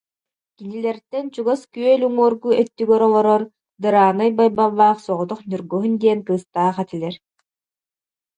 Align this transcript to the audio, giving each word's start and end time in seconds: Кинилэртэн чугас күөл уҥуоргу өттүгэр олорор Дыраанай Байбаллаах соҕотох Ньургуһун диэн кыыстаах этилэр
Кинилэртэн 0.57 1.25
чугас 1.33 1.61
күөл 1.73 2.01
уҥуоргу 2.07 2.49
өттүгэр 2.61 3.01
олорор 3.07 3.43
Дыраанай 3.81 4.29
Байбаллаах 4.37 4.97
соҕотох 5.07 5.41
Ньургуһун 5.49 5.93
диэн 6.01 6.19
кыыстаах 6.27 6.77
этилэр 6.83 7.15